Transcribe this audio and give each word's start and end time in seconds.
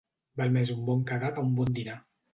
Val 0.39 0.55
més 0.55 0.71
un 0.75 0.81
bon 0.89 1.03
cagar 1.11 1.31
que 1.37 1.47
un 1.49 1.55
bon 1.61 1.77
dinar. 1.81 1.99